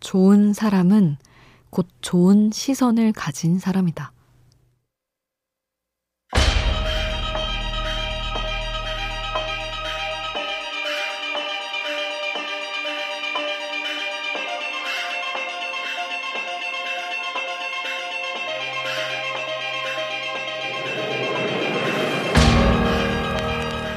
좋은 0.00 0.52
사람은 0.52 1.16
곧 1.70 1.86
좋은 2.00 2.50
시선을 2.52 3.12
가진 3.12 3.58
사람이다. 3.58 4.12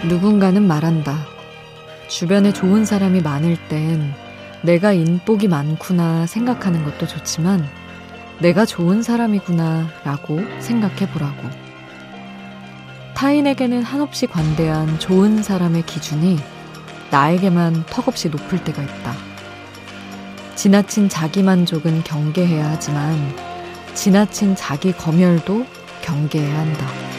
누군가는 0.09 0.65
말한다. 0.65 1.25
주변에 2.07 2.51
좋은 2.51 2.83
사람이 2.83 3.21
많을 3.21 3.57
땐 3.67 4.11
내가 4.61 4.91
인복이 4.91 5.47
많구나 5.47 6.25
생각하는 6.25 6.83
것도 6.83 7.07
좋지만 7.07 7.65
내가 8.39 8.65
좋은 8.65 9.01
사람이구나 9.01 9.87
라고 10.03 10.39
생각해 10.59 11.09
보라고. 11.11 11.43
타인에게는 13.15 13.83
한없이 13.83 14.27
관대한 14.27 14.99
좋은 14.99 15.43
사람의 15.43 15.83
기준이 15.85 16.39
나에게만 17.11 17.85
턱없이 17.87 18.29
높을 18.29 18.63
때가 18.63 18.81
있다. 18.81 19.13
지나친 20.55 21.09
자기 21.09 21.43
만족은 21.43 22.03
경계해야 22.03 22.69
하지만 22.69 23.15
지나친 23.93 24.55
자기 24.55 24.91
검열도 24.91 25.65
경계해야 26.01 26.59
한다. 26.59 27.18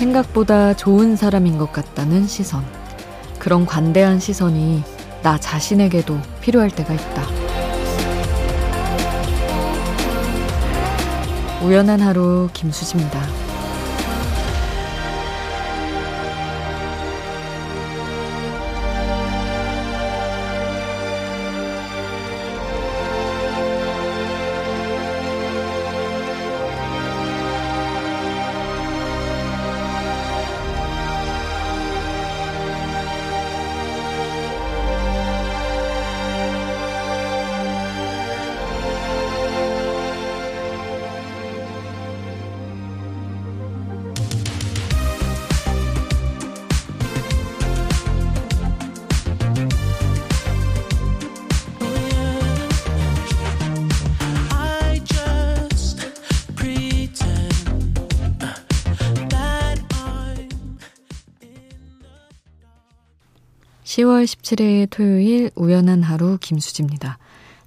생각보다 0.00 0.72
좋은 0.72 1.14
사람인 1.14 1.58
것 1.58 1.72
같다는 1.72 2.26
시선. 2.26 2.64
그런 3.38 3.66
관대한 3.66 4.18
시선이 4.18 4.82
나 5.22 5.38
자신에게도 5.38 6.18
필요할 6.40 6.70
때가 6.70 6.94
있다. 6.94 7.22
우연한 11.62 12.00
하루 12.00 12.48
김수지입니다. 12.54 13.49
10월 63.90 64.24
17일 64.24 64.86
토요일 64.88 65.50
우연한 65.56 66.04
하루 66.04 66.38
김수지입니다. 66.40 67.18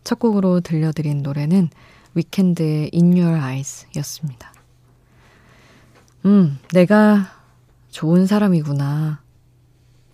첫 0.06 0.20
곡으로 0.20 0.62
들려드린 0.62 1.22
노래는 1.22 1.68
위켄드의 2.14 2.92
In 2.94 3.12
Your 3.12 3.38
Eyes 3.38 3.88
였습니다. 3.98 4.54
음, 6.26 6.58
내가 6.72 7.30
좋은 7.92 8.26
사람이구나. 8.26 9.22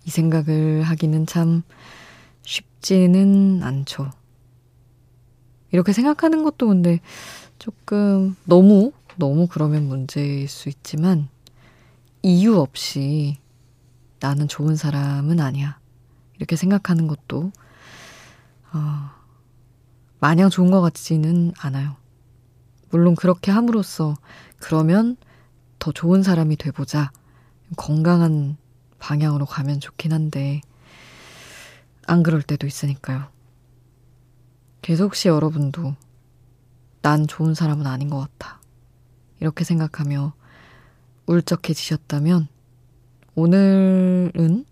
이 0.04 0.10
생각을 0.10 0.82
하기는 0.82 1.26
참 1.26 1.62
쉽지는 2.42 3.62
않죠. 3.62 4.10
이렇게 5.70 5.92
생각하는 5.92 6.42
것도 6.42 6.66
근데 6.66 6.98
조금 7.60 8.34
너무, 8.46 8.90
너무 9.14 9.46
그러면 9.46 9.86
문제일 9.86 10.48
수 10.48 10.68
있지만 10.70 11.28
이유 12.24 12.58
없이 12.58 13.38
나는 14.18 14.48
좋은 14.48 14.74
사람은 14.74 15.38
아니야. 15.38 15.79
이렇게 16.40 16.56
생각하는 16.56 17.06
것도 17.06 17.52
어, 18.72 19.10
마냥 20.20 20.48
좋은 20.48 20.70
것 20.70 20.80
같지는 20.80 21.52
않아요. 21.58 21.96
물론 22.88 23.14
그렇게 23.14 23.52
함으로써 23.52 24.16
그러면 24.58 25.16
더 25.78 25.92
좋은 25.92 26.22
사람이 26.22 26.56
돼보자. 26.56 27.12
건강한 27.76 28.56
방향으로 28.98 29.46
가면 29.46 29.80
좋긴 29.80 30.12
한데 30.12 30.60
안 32.06 32.22
그럴 32.22 32.42
때도 32.42 32.66
있으니까요. 32.66 33.28
계속 34.82 35.04
혹시 35.04 35.28
여러분도 35.28 35.94
난 37.02 37.26
좋은 37.26 37.54
사람은 37.54 37.86
아닌 37.86 38.08
것 38.08 38.18
같아. 38.18 38.60
이렇게 39.40 39.62
생각하며 39.64 40.32
울적해지셨다면 41.26 42.48
오늘은 43.34 44.64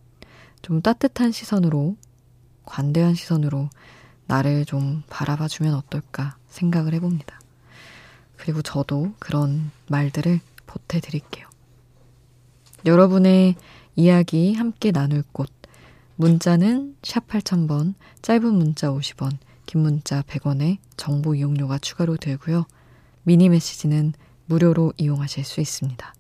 좀 0.63 0.83
따뜻한 0.83 1.33
시선으로, 1.33 1.97
관대한 2.65 3.15
시선으로 3.15 3.71
나를 4.27 4.65
좀 4.65 5.03
바라봐 5.09 5.49
주면 5.49 5.75
어떨까 5.75 6.37
생각을 6.49 6.95
해봅니다. 6.95 7.41
그리고 8.37 8.63
저도 8.63 9.15
그런 9.19 9.71
말들을 9.89 10.41
보태드릴게요. 10.67 11.49
여러분의 12.87 13.57
이야기 13.97 14.55
함께 14.55 14.93
나눌 14.93 15.23
곳. 15.33 15.51
문자는 16.17 16.97
샵 17.03 17.27
8000번, 17.29 17.95
짧은 18.23 18.53
문자 18.53 18.91
50원, 18.91 19.37
긴 19.67 19.83
문자 19.83 20.23
100원에 20.23 20.79
정보 20.97 21.35
이용료가 21.35 21.79
추가로 21.79 22.17
들고요. 22.17 22.67
미니 23.23 23.49
메시지는 23.49 24.15
무료로 24.47 24.95
이용하실 24.97 25.45
수 25.45 25.61
있습니다. 25.61 26.15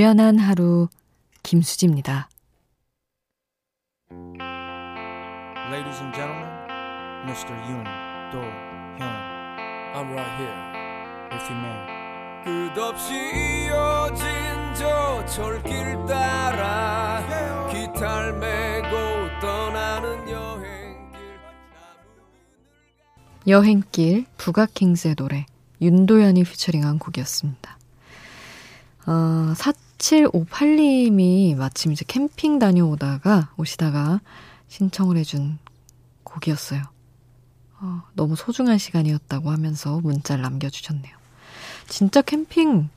우연한 0.00 0.38
하루 0.38 0.88
김수지입니다. 1.42 2.30
Ladies 5.70 6.00
and 6.00 6.14
gentlemen, 6.14 6.48
Mr. 7.26 7.52
Yoon 7.68 7.84
Do 8.32 8.40
Hyun. 8.96 9.12
I'm 9.92 10.08
right 10.10 10.32
here 10.38 10.56
with 11.30 11.44
you, 11.50 11.56
man. 11.60 12.72
끝없이 12.72 13.12
이어진 13.12 14.26
저 14.74 15.22
철길 15.26 16.06
따라 16.08 17.68
기타를 17.70 18.38
메고 18.38 18.96
떠나는 19.42 20.30
여행길 20.30 21.38
여행길 23.46 24.24
부각킹스의 24.38 25.16
노래 25.16 25.44
윤도현이 25.82 26.44
피처링한 26.44 26.98
곡이었습니다. 26.98 27.78
어, 29.06 29.52
4758님이 30.00 31.54
마침 31.54 31.92
이제 31.92 32.04
캠핑 32.06 32.58
다녀오다가 32.58 33.52
오시다가 33.56 34.20
신청을 34.68 35.16
해준 35.16 35.58
곡이었어요. 36.24 36.82
어, 37.80 38.02
너무 38.14 38.36
소중한 38.36 38.78
시간이었다고 38.78 39.50
하면서 39.50 40.00
문자를 40.00 40.42
남겨주셨네요. 40.42 41.16
진짜 41.88 42.22
캠핑 42.22 42.88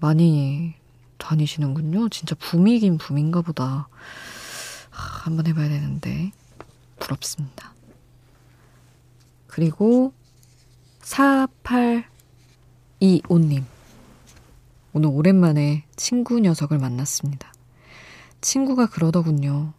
많이 0.00 0.74
다니시는군요. 1.18 2.08
진짜 2.10 2.34
붐이긴 2.34 2.98
붐인가 2.98 3.40
보다. 3.42 3.88
한번 4.90 5.46
해봐야 5.46 5.68
되는데 5.68 6.32
부럽습니다. 6.98 7.72
그리고 9.46 10.12
4825님. 11.02 13.73
오늘 14.96 15.10
오랜만에 15.12 15.84
친구 15.96 16.38
녀석을 16.38 16.78
만났습니다. 16.78 17.52
친구가 18.40 18.86
그러더군요. 18.86 19.72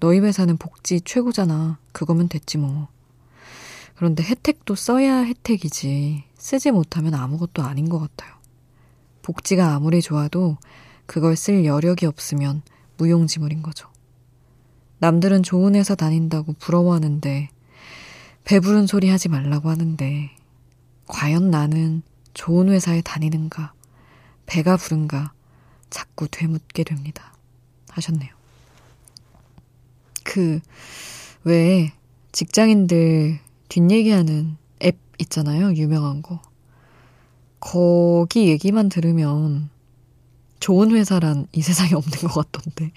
너희 0.00 0.18
회사는 0.18 0.56
복지 0.56 1.00
최고잖아. 1.00 1.78
그거면 1.92 2.28
됐지 2.28 2.58
뭐. 2.58 2.88
그런데 3.94 4.24
혜택도 4.24 4.74
써야 4.74 5.18
혜택이지. 5.18 6.24
쓰지 6.36 6.72
못하면 6.72 7.14
아무것도 7.14 7.62
아닌 7.62 7.88
것 7.88 8.00
같아요. 8.00 8.34
복지가 9.22 9.76
아무리 9.76 10.02
좋아도 10.02 10.58
그걸 11.06 11.36
쓸 11.36 11.64
여력이 11.64 12.04
없으면 12.06 12.62
무용지물인 12.96 13.62
거죠. 13.62 13.88
남들은 14.98 15.44
좋은 15.44 15.76
회사 15.76 15.94
다닌다고 15.94 16.52
부러워하는데 16.54 17.48
배부른 18.42 18.88
소리 18.88 19.08
하지 19.08 19.28
말라고 19.28 19.70
하는데 19.70 20.30
과연 21.06 21.48
나는 21.48 22.02
좋은 22.34 22.70
회사에 22.70 23.02
다니는가 23.02 23.75
배가 24.46 24.76
부른가 24.76 25.32
자꾸 25.90 26.28
되묻게 26.28 26.84
됩니다. 26.84 27.32
하셨네요. 27.90 28.30
그, 30.24 30.60
왜 31.44 31.92
직장인들 32.32 33.38
뒷얘기하는 33.68 34.56
앱 34.82 34.98
있잖아요. 35.18 35.72
유명한 35.74 36.22
거. 36.22 36.40
거기 37.60 38.48
얘기만 38.48 38.88
들으면 38.88 39.70
좋은 40.60 40.90
회사란 40.90 41.46
이 41.52 41.62
세상에 41.62 41.94
없는 41.94 42.18
것 42.28 42.50
같던데. 42.50 42.92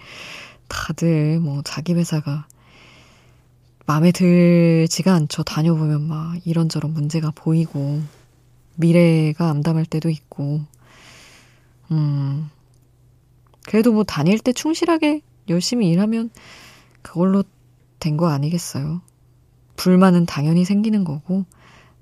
다들 0.67 1.39
뭐 1.39 1.61
자기 1.63 1.93
회사가 1.93 2.47
마음에 3.85 4.11
들지가 4.11 5.15
않죠. 5.15 5.43
다녀보면 5.43 6.07
막 6.07 6.39
이런저런 6.45 6.93
문제가 6.93 7.31
보이고, 7.31 8.01
미래가 8.75 9.49
암담할 9.49 9.85
때도 9.85 10.09
있고, 10.11 10.61
음, 11.91 12.49
그래도 13.65 13.91
뭐 13.91 14.03
다닐 14.03 14.39
때 14.39 14.53
충실하게 14.53 15.21
열심히 15.49 15.89
일하면 15.89 16.29
그걸로 17.01 17.43
된 17.99 18.17
거 18.17 18.29
아니겠어요. 18.29 19.01
불만은 19.75 20.25
당연히 20.25 20.65
생기는 20.65 21.03
거고, 21.03 21.45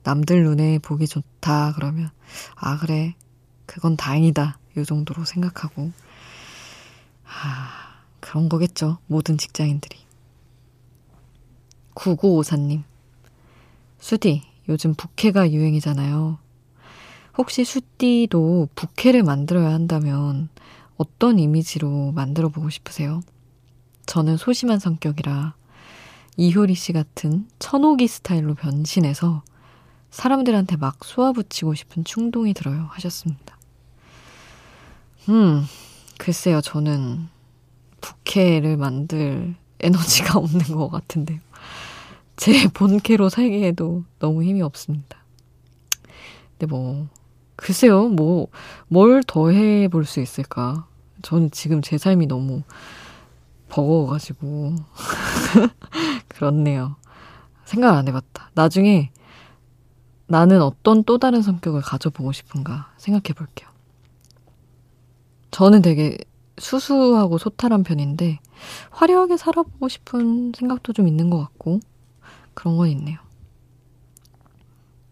남들 0.04 0.44
눈에 0.44 0.80
보기 0.80 1.08
좋다 1.08 1.74
그러면, 1.76 2.10
아, 2.56 2.78
그래. 2.78 3.16
그건 3.66 3.98
다행이다. 3.98 4.60
요 4.78 4.86
정도로 4.86 5.26
생각하고, 5.26 5.92
아, 7.26 8.02
그런 8.20 8.48
거겠죠. 8.50 8.98
모든 9.08 9.38
직장인들이. 9.38 9.98
9954님. 11.96 12.84
수디, 14.00 14.44
요즘 14.70 14.94
부캐가 14.94 15.52
유행이잖아요. 15.52 16.38
혹시 17.38 17.64
수디도 17.64 18.70
부캐를 18.76 19.24
만들어야 19.24 19.72
한다면 19.72 20.50
어떤 20.98 21.38
이미지로 21.38 22.12
만들어 22.14 22.50
보고 22.50 22.70
싶으세요? 22.70 23.22
저는 24.08 24.38
소심한 24.38 24.80
성격이라 24.80 25.56
이효리 26.38 26.76
씨 26.76 26.94
같은 26.94 27.48
천옥이 27.60 28.08
스타일로 28.08 28.56
변신해서 28.56 29.44
사람들한테 30.10 30.78
막 30.78 31.04
쏘아붙이고 31.04 31.76
싶은 31.76 32.04
충동이 32.04 32.54
들어요. 32.54 32.88
하셨습니다. 32.92 33.58
음, 35.30 35.64
글쎄요. 36.18 36.62
저는 36.62 37.28
부캐를 38.02 38.78
만들 38.78 39.56
에너지가 39.80 40.38
없는 40.40 40.76
것 40.76 40.90
같은데요. 40.90 41.40
제 42.36 42.68
본캐로 42.70 43.30
살기에도 43.30 44.04
너무 44.20 44.44
힘이 44.44 44.62
없습니다. 44.62 45.18
근데 46.52 46.66
뭐, 46.68 47.08
글쎄요, 47.58 48.08
뭐, 48.10 48.48
뭘 48.88 49.22
더 49.26 49.50
해볼 49.50 50.06
수 50.06 50.20
있을까? 50.22 50.88
저는 51.24 51.52
지금 51.52 51.82
제 51.82 51.98
삶이 51.98 52.28
너무 52.28 52.62
버거워가지고. 53.70 54.76
그렇네요. 56.30 56.96
생각 57.66 57.98
안 57.98 58.08
해봤다. 58.08 58.52
나중에 58.54 59.12
나는 60.28 60.62
어떤 60.62 61.04
또 61.04 61.18
다른 61.18 61.42
성격을 61.42 61.82
가져보고 61.82 62.32
싶은가 62.32 62.92
생각해 62.98 63.34
볼게요. 63.36 63.68
저는 65.52 65.82
되게 65.82 66.18
수수하고 66.60 67.38
소탈한 67.38 67.84
편인데 67.84 68.40
화려하게 68.92 69.38
살아보고 69.38 69.88
싶은 69.90 70.52
생각도 70.56 70.94
좀 70.94 71.08
있는 71.08 71.30
것 71.30 71.40
같고 71.40 71.80
그런 72.54 72.78
건 72.78 72.90
있네요. 72.90 73.18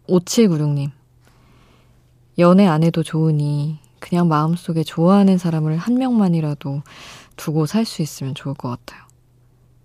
5796님. 0.08 0.92
연애 2.38 2.66
안 2.68 2.84
해도 2.84 3.04
좋으니 3.04 3.80
그냥 4.00 4.28
마음속에 4.28 4.84
좋아하는 4.84 5.38
사람을 5.38 5.78
한 5.78 5.96
명만이라도 5.96 6.82
두고 7.38 7.66
살 7.66 7.86
수 7.86 8.02
있으면 8.02 8.36
좋을 8.36 8.54
것 8.56 8.70
같아요. 8.70 9.04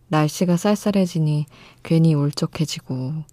날씨가 0.09 0.57
쌀쌀해지니 0.57 1.47
괜히 1.83 2.15
울적해지고 2.15 3.25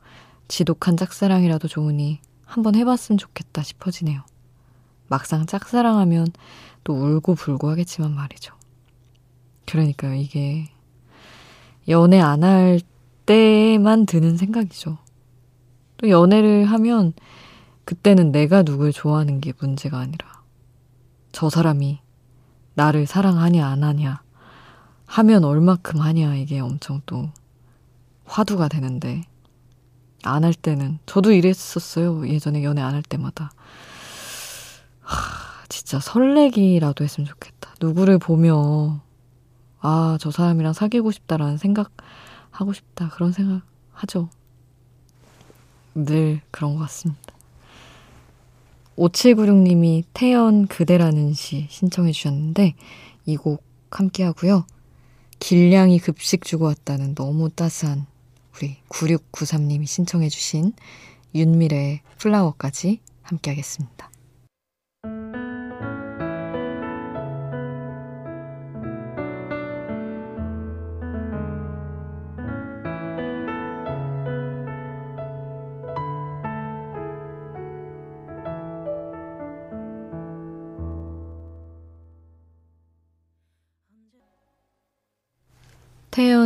지독한 0.47 0.95
짝사랑이라도 0.97 1.67
좋으니 1.67 2.19
한번 2.45 2.75
해봤으면 2.75 3.17
좋겠다 3.17 3.63
싶어지네요. 3.63 4.21
막상 5.07 5.45
짝사랑하면 5.45 6.27
또 6.83 6.93
울고 6.93 7.35
불고 7.35 7.69
하겠지만 7.69 8.13
말이죠. 8.13 8.53
그러니까요, 9.65 10.13
이게 10.13 10.69
연애 11.89 12.19
안 12.19 12.43
할 12.43 12.79
때만 13.25 14.05
드는 14.05 14.37
생각이죠. 14.37 14.97
또 15.97 16.09
연애를 16.09 16.65
하면 16.65 17.13
그때는 17.87 18.33
내가 18.33 18.63
누굴 18.63 18.91
좋아하는 18.91 19.39
게 19.39 19.53
문제가 19.57 19.99
아니라 19.99 20.43
저 21.31 21.49
사람이 21.49 21.99
나를 22.73 23.07
사랑하냐 23.07 23.65
안 23.65 23.81
하냐 23.85 24.21
하면 25.05 25.45
얼마큼 25.45 26.01
하냐 26.01 26.35
이게 26.35 26.59
엄청 26.59 27.01
또 27.05 27.29
화두가 28.25 28.67
되는데 28.67 29.23
안 30.23 30.43
할 30.43 30.53
때는 30.53 30.99
저도 31.05 31.31
이랬었어요. 31.31 32.27
예전에 32.27 32.61
연애 32.65 32.81
안 32.81 32.93
할 32.93 33.03
때마다. 33.03 33.51
하, 35.01 35.63
진짜 35.69 35.99
설레기라도 36.01 37.05
했으면 37.05 37.25
좋겠다. 37.27 37.73
누구를 37.79 38.17
보며 38.19 38.99
아 39.79 40.17
저 40.19 40.29
사람이랑 40.31 40.73
사귀고 40.73 41.11
싶다라는 41.11 41.57
생각 41.57 41.91
하고 42.51 42.73
싶다. 42.73 43.07
그런 43.09 43.31
생각 43.31 43.61
하죠. 43.93 44.29
늘 45.95 46.41
그런 46.51 46.73
것 46.75 46.81
같습니다 46.81 47.26
5796님이 48.97 50.03
태연 50.13 50.67
그대라는 50.67 51.33
시 51.33 51.67
신청해 51.69 52.11
주셨는데 52.11 52.75
이 53.25 53.35
곡 53.37 53.63
함께 53.91 54.23
하고요. 54.23 54.65
길냥이 55.39 55.99
급식 55.99 56.43
주고 56.43 56.65
왔다는 56.65 57.15
너무 57.15 57.49
따스한 57.49 58.05
우리 58.55 58.77
9693님이 58.89 59.85
신청해 59.85 60.29
주신 60.29 60.73
윤미래의 61.35 62.01
플라워까지 62.17 62.99
함께 63.21 63.51
하겠습니다. 63.51 64.06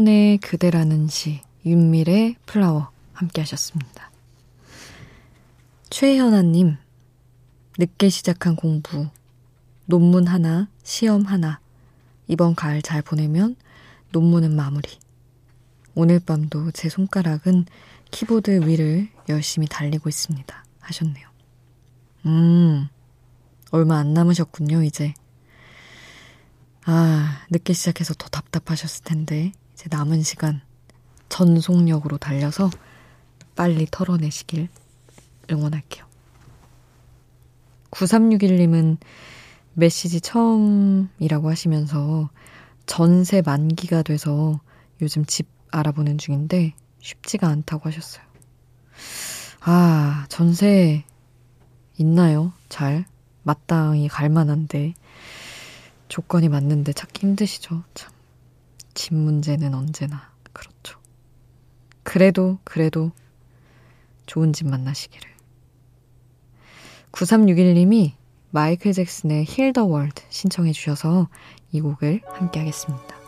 태연의 0.02 0.40
그대라는 0.40 1.08
시, 1.08 1.42
윤밀의 1.66 2.38
플라워 2.46 2.90
함께 3.14 3.42
하셨습니다. 3.42 4.12
최현아님, 5.90 6.78
늦게 7.78 8.10
시작한 8.10 8.56
공부, 8.56 9.08
논문 9.86 10.28
하나, 10.28 10.70
시험 10.84 11.24
하나, 11.24 11.60
이번 12.28 12.56
가을 12.56 12.82
잘 12.82 13.02
보내면 13.02 13.56
논문은 14.12 14.56
마무리. 14.56 14.90
오늘 15.94 16.20
밤도 16.20 16.72
제 16.72 16.90
손가락은 16.90 17.66
키보드 18.10 18.68
위를 18.68 19.10
열심히 19.30 19.68
달리고 19.68 20.10
있습니다. 20.10 20.66
하셨네요. 20.80 21.28
음, 22.26 22.88
얼마 23.70 23.98
안 24.00 24.14
남으셨군요, 24.14 24.84
이제. 24.84 25.14
아, 26.86 27.46
늦게 27.52 27.74
시작해서 27.74 28.16
더 28.16 28.28
답답하셨을 28.30 29.04
텐데. 29.04 29.52
제 29.82 29.88
남은 29.90 30.22
시간 30.22 30.62
전속력으로 31.28 32.20
달려서 32.20 32.70
빨리 33.56 33.88
털어내시길 33.90 34.70
응원할게요. 35.50 36.06
9361님은 37.90 38.98
메시지 39.74 40.22
처음이라고 40.22 41.50
하시면서 41.50 42.30
전세 42.86 43.42
만기가 43.42 44.04
돼서 44.04 44.62
요즘 45.02 45.26
집 45.26 45.48
알아보는 45.72 46.20
중인데 46.20 46.76
쉽지가 47.00 47.48
않다고 47.48 47.90
하셨어요. 47.90 48.24
아, 49.62 50.28
전세 50.30 51.06
있나요? 51.98 52.54
잘? 52.70 53.06
마땅히 53.42 54.08
갈 54.10 54.30
만한데. 54.30 54.94
조건이 56.08 56.50
맞는데 56.50 56.94
찾기 56.94 57.22
힘드시죠? 57.26 57.84
참. 57.96 58.21
집 58.94 59.14
문제는 59.16 59.74
언제나 59.74 60.32
그렇죠. 60.54 61.00
그래도, 62.04 62.60
그래도 62.64 63.12
좋은 64.26 64.54
집 64.54 64.68
만나시기를. 64.68 65.30
9361님이 67.12 68.14
마이클 68.52 68.94
잭슨의 68.94 69.46
Heal 69.46 69.74
the 69.74 69.86
World 69.86 70.22
신청해 70.30 70.72
주셔서 70.74 71.30
이 71.72 71.82
곡을 71.82 72.22
함께 72.26 72.60
하겠습니다. 72.60 73.21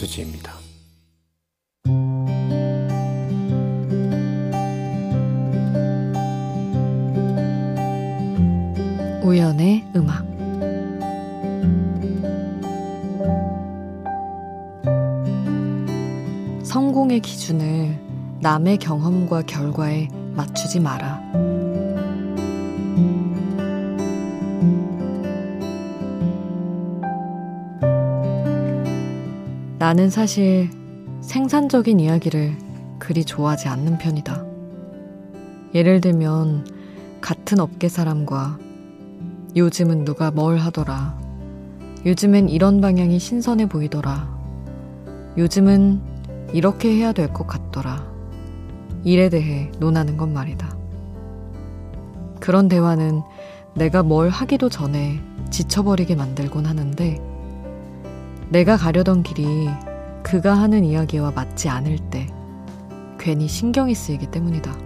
김수지입니다 0.00 0.52
우연의 9.22 9.84
음악 9.94 10.24
성공의 16.64 17.20
기준을 17.20 17.98
남의 18.40 18.78
경험과 18.78 19.42
결과에 19.42 20.08
맞추지 20.34 20.80
마라. 20.80 21.29
나는 29.90 30.08
사실 30.08 30.70
생산적인 31.20 31.98
이야기를 31.98 32.56
그리 33.00 33.24
좋아하지 33.24 33.66
않는 33.66 33.98
편이다. 33.98 34.44
예를 35.74 36.00
들면, 36.00 36.64
같은 37.20 37.58
업계 37.58 37.88
사람과 37.88 38.56
요즘은 39.56 40.04
누가 40.04 40.30
뭘 40.30 40.58
하더라. 40.58 41.18
요즘엔 42.06 42.50
이런 42.50 42.80
방향이 42.80 43.18
신선해 43.18 43.68
보이더라. 43.68 44.32
요즘은 45.36 46.00
이렇게 46.52 46.94
해야 46.94 47.12
될 47.12 47.32
것 47.32 47.48
같더라. 47.48 48.06
일에 49.02 49.28
대해 49.28 49.72
논하는 49.80 50.16
건 50.16 50.32
말이다. 50.32 50.72
그런 52.38 52.68
대화는 52.68 53.22
내가 53.74 54.04
뭘 54.04 54.28
하기도 54.28 54.68
전에 54.68 55.20
지쳐버리게 55.50 56.14
만들곤 56.14 56.66
하는데, 56.66 57.39
내가 58.50 58.76
가려던 58.76 59.22
길이 59.22 59.70
그가 60.24 60.54
하는 60.54 60.84
이야기와 60.84 61.30
맞지 61.30 61.68
않을 61.68 61.98
때 62.10 62.26
괜히 63.16 63.46
신경이 63.46 63.94
쓰이기 63.94 64.26
때문이다. 64.26 64.76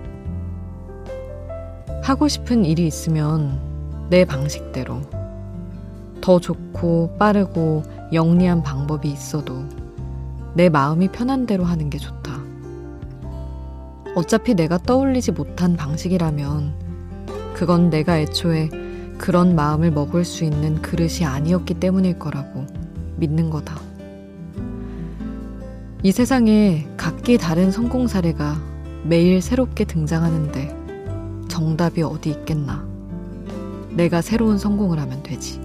하고 2.02 2.28
싶은 2.28 2.66
일이 2.66 2.86
있으면 2.86 3.58
내 4.10 4.26
방식대로 4.26 5.00
더 6.20 6.38
좋고 6.38 7.16
빠르고 7.18 7.84
영리한 8.12 8.62
방법이 8.62 9.10
있어도 9.10 9.64
내 10.52 10.68
마음이 10.68 11.08
편한 11.08 11.46
대로 11.46 11.64
하는 11.64 11.88
게 11.88 11.96
좋다. 11.96 12.34
어차피 14.14 14.54
내가 14.54 14.76
떠올리지 14.76 15.32
못한 15.32 15.74
방식이라면 15.74 16.74
그건 17.54 17.88
내가 17.88 18.18
애초에 18.18 18.68
그런 19.16 19.54
마음을 19.54 19.90
먹을 19.90 20.22
수 20.22 20.44
있는 20.44 20.82
그릇이 20.82 21.24
아니었기 21.24 21.74
때문일 21.74 22.18
거라고 22.18 22.83
믿는 23.16 23.50
거다. 23.50 23.80
이 26.02 26.12
세상에 26.12 26.86
각기 26.96 27.38
다른 27.38 27.70
성공 27.70 28.06
사례가 28.06 28.60
매일 29.04 29.40
새롭게 29.40 29.84
등장하는데 29.84 31.46
정답이 31.48 32.02
어디 32.02 32.30
있겠나. 32.30 32.86
내가 33.90 34.20
새로운 34.20 34.58
성공을 34.58 34.98
하면 34.98 35.22
되지. 35.22 35.63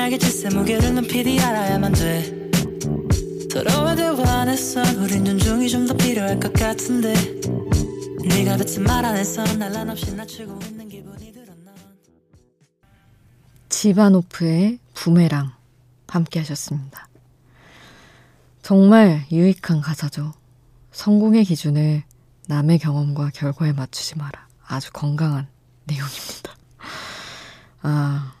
날개짓의 0.00 0.54
무게를 0.54 0.94
높이 0.94 1.38
알아야만 1.38 1.92
돼. 1.92 2.50
서로의 3.52 3.96
대화 3.96 4.40
안에서 4.40 4.80
우린 4.98 5.26
존중이 5.26 5.68
좀 5.68 5.86
더 5.86 5.94
필요할 5.94 6.40
것 6.40 6.50
같은데. 6.54 7.12
네가 8.26 8.56
뱉은 8.56 8.82
말 8.84 9.04
안에서 9.04 9.44
날란 9.58 9.90
없이 9.90 10.14
낮추고 10.14 10.58
있는 10.64 10.88
기분이 10.88 11.34
넌 11.34 11.74
지바노프의 13.68 14.78
부메랑 14.94 15.52
함께 16.08 16.38
하셨습니다. 16.40 17.06
정말 18.62 19.26
유익한 19.30 19.82
가사죠. 19.82 20.32
성공의 20.92 21.44
기준을 21.44 22.04
남의 22.46 22.78
경험과 22.78 23.32
결과에 23.34 23.74
맞추지 23.74 24.16
마라. 24.16 24.48
아주 24.66 24.90
건강한 24.94 25.46
내용입니다. 25.84 26.56
아, 27.82 28.32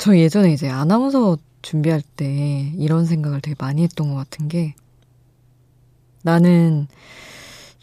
저 0.00 0.16
예전에 0.16 0.50
이제 0.50 0.66
아나운서 0.66 1.36
준비할 1.60 2.00
때 2.00 2.72
이런 2.78 3.04
생각을 3.04 3.42
되게 3.42 3.54
많이 3.58 3.82
했던 3.82 4.08
것 4.08 4.14
같은 4.14 4.48
게 4.48 4.74
나는 6.22 6.88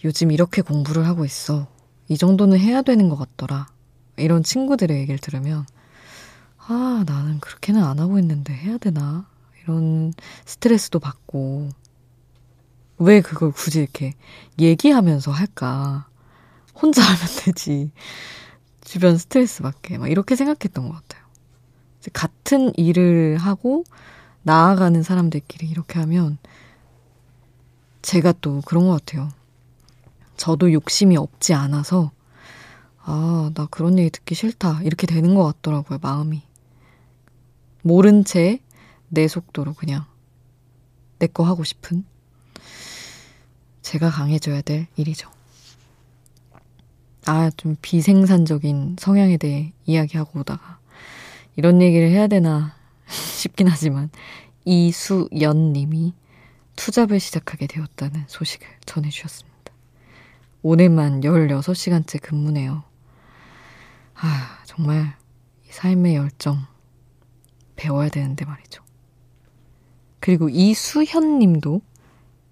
요즘 0.03 0.31
이렇게 0.31 0.63
공부를 0.63 1.05
하고 1.05 1.25
있어. 1.25 1.67
이 2.07 2.17
정도는 2.17 2.57
해야 2.57 2.81
되는 2.81 3.07
것 3.09 3.17
같더라. 3.17 3.67
이런 4.15 4.41
친구들의 4.41 4.97
얘기를 4.97 5.19
들으면 5.19 5.67
아, 6.57 7.03
나는 7.05 7.39
그렇게는 7.39 7.83
안 7.83 7.99
하고 7.99 8.17
있는데 8.17 8.51
해야 8.51 8.79
되나? 8.79 9.29
이런 9.61 10.11
스트레스도 10.43 10.97
받고 10.97 11.69
왜 12.97 13.21
그걸 13.21 13.51
굳이 13.51 13.81
이렇게 13.81 14.15
얘기하면서 14.57 15.29
할까? 15.29 16.07
혼자 16.73 17.03
하면 17.03 17.19
되지. 17.45 17.91
주변 18.81 19.19
스트레스 19.19 19.61
받게. 19.61 19.99
막 19.99 20.09
이렇게 20.09 20.35
생각했던 20.35 20.89
것 20.89 20.95
같아요. 20.95 21.26
같은 22.13 22.71
일을 22.77 23.37
하고 23.37 23.83
나아가는 24.43 25.01
사람들끼리 25.03 25.67
이렇게 25.67 25.99
하면 25.99 26.37
제가 28.01 28.33
또 28.41 28.61
그런 28.65 28.87
것 28.87 28.93
같아요. 29.05 29.29
저도 30.37 30.71
욕심이 30.71 31.17
없지 31.17 31.53
않아서 31.53 32.11
아, 33.03 33.51
나 33.55 33.65
그런 33.71 33.97
얘기 33.99 34.09
듣기 34.09 34.35
싫다. 34.35 34.81
이렇게 34.83 35.07
되는 35.07 35.33
것 35.35 35.43
같더라고요, 35.45 35.99
마음이. 36.01 36.41
모른 37.81 38.23
채 38.25 38.59
내 39.09 39.27
속도로 39.27 39.73
그냥 39.73 40.05
내 41.19 41.27
거 41.27 41.43
하고 41.43 41.63
싶은 41.63 42.05
제가 43.81 44.09
강해져야 44.09 44.61
될 44.61 44.87
일이죠. 44.97 45.29
아, 47.25 47.49
좀 47.57 47.75
비생산적인 47.81 48.97
성향에 48.99 49.37
대해 49.37 49.73
이야기하고 49.85 50.41
오다가 50.41 50.79
이런 51.57 51.81
얘기를 51.81 52.09
해야 52.09 52.27
되나 52.27 52.75
싶긴 53.07 53.67
하지만 53.67 54.09
이수연 54.63 55.73
님이 55.73 56.13
투잡을 56.75 57.19
시작하게 57.19 57.65
되었다는 57.65 58.25
소식을 58.27 58.67
전해주셨습니다. 58.85 59.57
오늘만 60.61 61.21
16시간째 61.21 62.21
근무네요. 62.21 62.83
아, 64.13 64.59
정말 64.65 65.15
삶의 65.69 66.15
열정 66.15 66.65
배워야 67.75 68.09
되는데 68.09 68.45
말이죠. 68.45 68.83
그리고 70.19 70.49
이수현 70.49 71.39
님도 71.39 71.81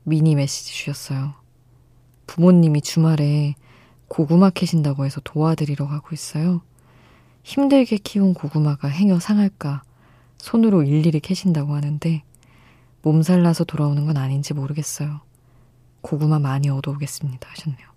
미니 0.03 0.33
메시지 0.33 0.71
주셨어요. 0.73 1.35
부모님이 2.25 2.81
주말에 2.81 3.53
고구마 4.07 4.49
캐신다고 4.49 5.05
해서 5.05 5.21
도와드리러 5.23 5.87
가고 5.87 6.09
있어요. 6.13 6.61
힘들게 7.45 7.97
키운 7.97 8.33
고구마가 8.33 8.87
행여 8.87 9.19
상할까 9.19 9.83
손으로 10.39 10.81
일일이 10.81 11.19
캐신다고 11.19 11.75
하는데 11.75 12.23
몸살 13.03 13.43
나서 13.43 13.63
돌아오는 13.63 14.03
건 14.07 14.17
아닌지 14.17 14.55
모르겠어요. 14.55 15.21
고구마 16.01 16.39
많이 16.39 16.69
얻어오겠습니다 16.69 17.47
하셨네요. 17.47 17.87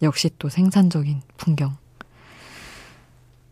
역시 0.00 0.30
또 0.38 0.48
생산적인 0.48 1.20
풍경. 1.36 1.76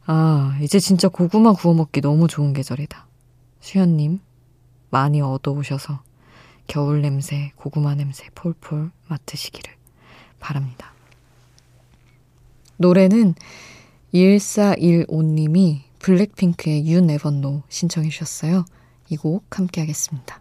아, 0.07 0.59
이제 0.63 0.81
진짜 0.81 1.09
고구마 1.09 1.53
구워 1.53 1.75
먹기 1.75 2.01
너무 2.01 2.27
좋은 2.27 2.55
계절이다. 2.55 3.07
수현님, 3.61 4.21
많이 4.89 5.21
얻어오셔서 5.21 6.03
겨울 6.67 7.03
냄새, 7.03 7.53
고구마 7.57 7.95
냄새 7.95 8.27
폴폴 8.35 8.91
맡으시기를 9.09 9.75
바랍니다. 10.41 10.95
노래는 12.79 13.35
1415님이 14.15 15.81
블랙핑크의 15.99 16.81
You 16.81 16.99
Never 16.99 17.31
Know 17.31 17.63
신청해 17.69 18.09
주셨어요. 18.11 18.65
이 19.11 19.17
곡 19.17 19.59
함께 19.59 19.81
하겠습니다. 19.83 20.41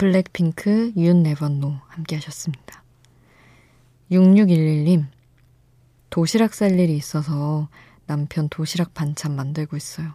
블랙핑크 0.00 0.94
Never 0.96 1.52
Know 1.52 1.78
함께 1.88 2.16
하셨습니다. 2.16 2.82
6611님 4.10 5.04
도시락 6.08 6.54
쌀 6.54 6.80
일이 6.80 6.96
있어서 6.96 7.68
남편 8.06 8.48
도시락 8.48 8.94
반찬 8.94 9.36
만들고 9.36 9.76
있어요. 9.76 10.14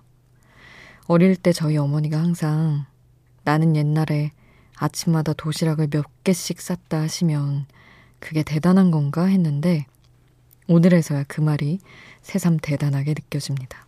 어릴 1.05 1.35
때 1.35 1.53
저희 1.53 1.77
어머니가 1.77 2.17
항상 2.17 2.87
나는 3.43 3.75
옛날에 3.75 4.31
아침마다 4.75 5.33
도시락을 5.33 5.89
몇 5.91 6.07
개씩 6.23 6.59
쌌다 6.59 6.99
하시면 7.01 7.67
그게 8.17 8.41
대단한 8.41 8.89
건가 8.89 9.25
했는데 9.25 9.85
오늘에서야 10.67 11.25
그 11.27 11.41
말이 11.41 11.77
새삼 12.23 12.57
대단하게 12.59 13.13
느껴집니다. 13.13 13.85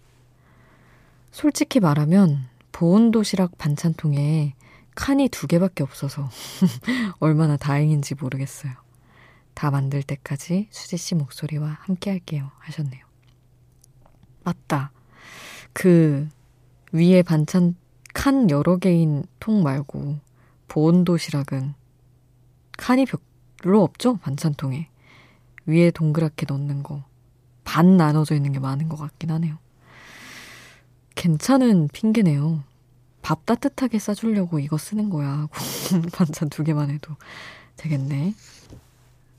솔직히 1.32 1.80
말하면 1.80 2.50
보온 2.72 3.10
도시락 3.10 3.58
반찬통에 3.58 4.54
칸이 4.98 5.30
두 5.30 5.46
개밖에 5.46 5.84
없어서 5.84 6.28
얼마나 7.20 7.56
다행인지 7.56 8.16
모르겠어요. 8.16 8.74
다 9.54 9.70
만들 9.70 10.02
때까지 10.02 10.70
수지 10.72 10.98
씨 10.98 11.14
목소리와 11.14 11.78
함께 11.82 12.10
할게요. 12.10 12.50
하셨네요. 12.58 13.06
맞다. 14.44 14.92
그 15.72 16.28
위에 16.92 17.22
반찬 17.22 17.76
칸 18.16 18.50
여러 18.50 18.78
개인 18.78 19.24
통 19.40 19.62
말고 19.62 20.20
보온 20.68 21.04
도시락은 21.04 21.76
칸이 22.76 23.06
별로 23.62 23.84
없죠? 23.84 24.18
반찬통에. 24.18 24.90
위에 25.68 25.92
동그랗게 25.92 26.48
넣는 26.50 26.82
거. 26.82 27.04
반 27.64 27.98
나눠져 27.98 28.34
있는 28.34 28.52
게 28.52 28.60
많은 28.60 28.90
것 28.90 28.98
같긴 28.98 29.30
하네요. 29.30 29.60
괜찮은 31.14 31.90
핑계네요. 31.90 32.64
밥 33.22 33.46
따뜻하게 33.46 34.00
싸주려고 34.00 34.60
이거 34.60 34.78
쓰는 34.78 35.10
거야. 35.10 35.48
반찬 36.14 36.50
두 36.50 36.64
개만 36.64 36.90
해도 36.90 37.16
되겠네. 37.76 38.34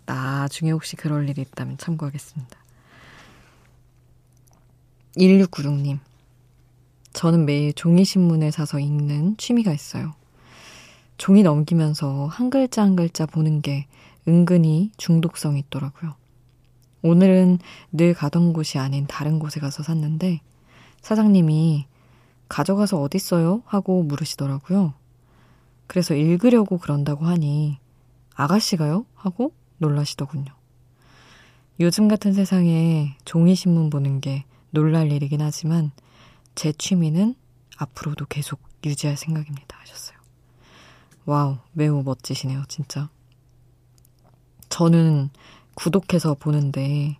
나중에 0.07 0.71
혹시 0.71 0.97
그럴 0.97 1.29
일이 1.29 1.43
있다면 1.43 1.79
참고하겠습니다. 1.79 2.59
1696님. 5.17 5.99
저는 7.13 7.47
매일 7.47 7.73
종이신문을 7.73 8.53
사서 8.53 8.79
읽는 8.79 9.37
취미가 9.37 9.73
있어요. 9.73 10.15
종이 11.17 11.43
넘기면서 11.43 12.27
한 12.27 12.49
글자 12.49 12.83
한 12.83 12.95
글자 12.95 13.27
보는 13.27 13.61
게 13.61 13.87
은근히 14.29 14.93
중독성이 14.97 15.61
있더라고요. 15.61 16.15
오늘은 17.03 17.59
늘 17.93 18.15
가던 18.15 18.53
곳이 18.53 18.79
아닌 18.79 19.07
다른 19.07 19.39
곳에 19.39 19.61
가서 19.61 19.83
샀는데 19.83 20.41
사장님이 21.01 21.87
가져가서 22.49 23.01
어딨어요? 23.01 23.63
하고 23.67 24.03
물으시더라고요. 24.03 24.95
그래서 25.87 26.15
읽으려고 26.15 26.79
그런다고 26.79 27.27
하니 27.27 27.79
아가씨가요? 28.35 29.07
하고 29.15 29.53
놀라시더군요. 29.79 30.53
요즘 31.81 32.09
같은 32.09 32.33
세상에 32.33 33.17
종이신문 33.25 33.91
보는 33.91 34.21
게 34.21 34.45
놀랄 34.71 35.13
일이긴 35.13 35.41
하지만 35.41 35.93
제 36.55 36.73
취미는 36.73 37.35
앞으로도 37.77 38.27
계속 38.27 38.61
유지할 38.85 39.17
생각입니다. 39.17 39.79
하셨어요. 39.79 40.19
와우, 41.25 41.59
매우 41.73 42.03
멋지시네요, 42.03 42.65
진짜. 42.69 43.09
저는 44.69 45.31
구독해서 45.75 46.35
보는데, 46.35 47.19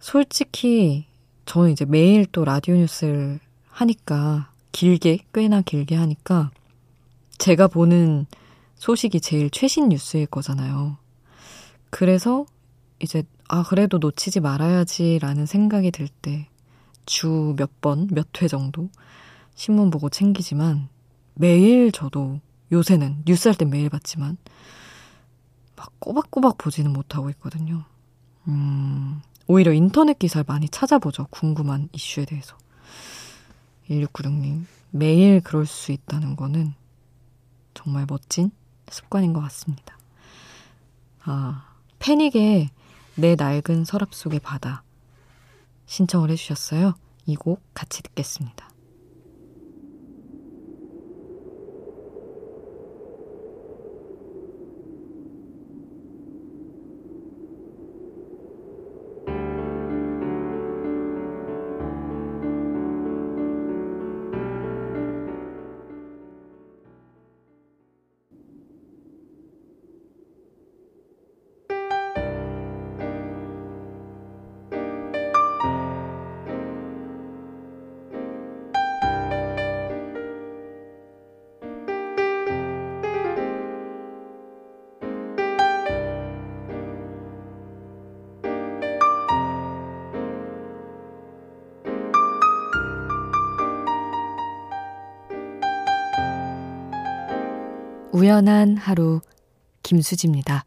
솔직히 0.00 1.06
저는 1.46 1.70
이제 1.70 1.84
매일 1.84 2.26
또 2.26 2.44
라디오 2.44 2.74
뉴스를 2.76 3.38
하니까 3.70 4.50
길게 4.72 5.18
꽤나 5.34 5.62
길게 5.62 5.96
하니까 5.96 6.50
제가 7.38 7.68
보는 7.68 8.26
소식이 8.76 9.20
제일 9.20 9.50
최신 9.50 9.88
뉴스일 9.88 10.26
거잖아요. 10.26 10.96
그래서 11.90 12.46
이제 13.00 13.22
아 13.48 13.62
그래도 13.62 13.98
놓치지 13.98 14.40
말아야지라는 14.40 15.46
생각이 15.46 15.90
들 15.90 16.08
때 16.22 16.46
주 17.06 17.54
몇 17.56 17.80
번, 17.80 18.06
몇 18.12 18.42
회 18.42 18.46
정도 18.48 18.88
신문 19.54 19.90
보고 19.90 20.08
챙기지만 20.10 20.88
매일 21.34 21.90
저도 21.92 22.40
요새는 22.70 23.22
뉴스 23.26 23.48
할 23.48 23.56
때 23.56 23.64
매일 23.64 23.88
봤지만 23.88 24.36
막 25.76 25.92
꼬박꼬박 25.98 26.58
보지는 26.58 26.92
못하고 26.92 27.30
있거든요. 27.30 27.84
음, 28.48 29.20
오히려 29.46 29.72
인터넷 29.72 30.18
기사를 30.18 30.44
많이 30.46 30.68
찾아보죠. 30.68 31.26
궁금한 31.30 31.88
이슈에 31.92 32.24
대해서. 32.26 32.56
1696님, 33.90 34.66
매일 34.90 35.40
그럴 35.40 35.66
수 35.66 35.92
있다는 35.92 36.36
거는 36.36 36.74
정말 37.74 38.06
멋진 38.08 38.50
습관인 38.88 39.32
것 39.32 39.40
같습니다. 39.42 39.98
아, 41.24 41.74
패닉의 41.98 42.70
내 43.16 43.34
낡은 43.34 43.84
서랍 43.84 44.14
속의 44.14 44.40
바다 44.40 44.82
신청을 45.86 46.30
해주셨어요. 46.30 46.94
이 47.26 47.34
곡 47.36 47.62
같이 47.74 48.02
듣겠습니다. 48.02 48.69
우연한 98.12 98.76
하루 98.76 99.20
김수지입니다. 99.82 100.64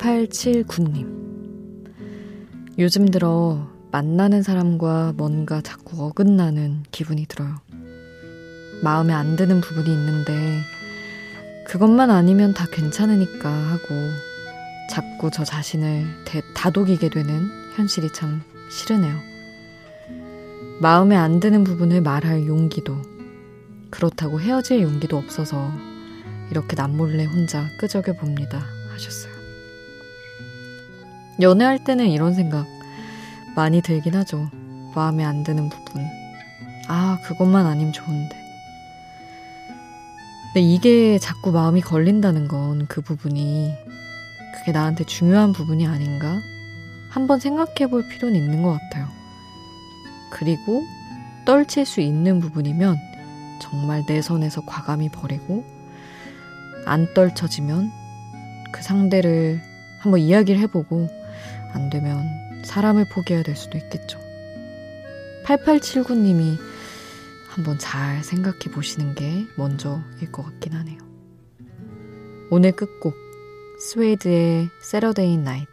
8879님. 0.00 1.20
요즘 2.78 3.08
들어 3.10 3.68
만나는 3.90 4.42
사람과 4.42 5.12
뭔가 5.16 5.60
자꾸 5.60 6.04
어긋나는 6.04 6.84
기분이 6.90 7.26
들어요. 7.26 7.56
마음에 8.82 9.12
안 9.12 9.36
드는 9.36 9.60
부분이 9.60 9.90
있는데 9.92 10.32
그것만 11.66 12.10
아니면 12.10 12.54
다 12.54 12.66
괜찮으니까 12.70 13.48
하고 13.48 13.94
자꾸 15.20 15.30
저 15.30 15.44
자신을 15.44 16.06
다독이게 16.54 17.10
되는 17.10 17.50
현실이 17.76 18.10
참 18.14 18.40
싫으네요. 18.70 19.14
마음에 20.80 21.14
안 21.14 21.40
드는 21.40 21.62
부분을 21.62 22.00
말할 22.00 22.46
용기도 22.46 22.96
그렇다고 23.90 24.40
헤어질 24.40 24.80
용기도 24.80 25.18
없어서 25.18 25.70
이렇게 26.50 26.74
남몰래 26.74 27.26
혼자 27.26 27.68
끄적여 27.78 28.14
봅니다 28.14 28.64
하셨어요. 28.92 29.32
연애할 31.42 31.84
때는 31.84 32.08
이런 32.08 32.32
생각 32.32 32.66
많이 33.54 33.82
들긴 33.82 34.14
하죠. 34.14 34.48
마음에 34.94 35.22
안 35.22 35.44
드는 35.44 35.68
부분. 35.68 36.02
아, 36.88 37.18
그것만 37.26 37.66
아니면 37.66 37.92
좋은데. 37.92 38.40
근데 40.46 40.60
이게 40.62 41.18
자꾸 41.18 41.52
마음이 41.52 41.82
걸린다는 41.82 42.48
건 42.48 42.86
그 42.88 43.02
부분이 43.02 43.89
그게 44.60 44.72
나한테 44.72 45.04
중요한 45.04 45.52
부분이 45.52 45.86
아닌가? 45.86 46.40
한번 47.08 47.40
생각해 47.40 47.88
볼 47.90 48.06
필요는 48.08 48.36
있는 48.36 48.62
것 48.62 48.78
같아요. 48.78 49.08
그리고 50.30 50.82
떨칠 51.44 51.84
수 51.84 52.00
있는 52.00 52.40
부분이면 52.40 52.96
정말 53.60 54.04
내 54.06 54.22
선에서 54.22 54.62
과감히 54.64 55.08
버리고 55.10 55.64
안 56.86 57.12
떨쳐지면 57.14 57.90
그 58.72 58.82
상대를 58.82 59.60
한번 60.00 60.20
이야기를 60.20 60.60
해보고 60.62 61.08
안 61.72 61.90
되면 61.90 62.62
사람을 62.64 63.06
포기해야 63.08 63.42
될 63.42 63.56
수도 63.56 63.76
있겠죠. 63.78 64.18
8879님이 65.44 66.58
한번 67.48 67.78
잘 67.78 68.22
생각해 68.22 68.70
보시는 68.72 69.14
게 69.14 69.46
먼저일 69.56 70.30
것 70.30 70.44
같긴 70.44 70.74
하네요. 70.74 70.98
오늘 72.50 72.72
끝곡 72.72 73.29
스웨이드의 73.80 74.68
Saturday 74.78 75.38
Night 75.38 75.66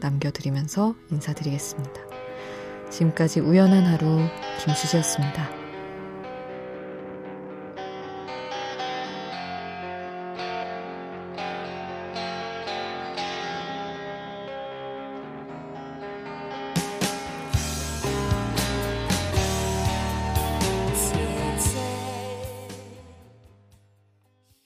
남겨드리면서 0.00 0.94
인사드리겠습니다. 1.10 2.02
지금까지 2.90 3.40
우연한 3.40 3.86
하루 3.86 4.18
김수지였습니다. 4.62 5.65